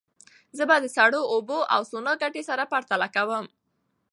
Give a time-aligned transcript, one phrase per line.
[0.57, 3.45] زه د سړو اوبو او سونا ګټې سره پرتله کوم.